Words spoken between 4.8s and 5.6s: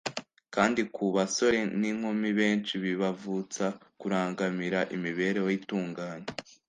imibereho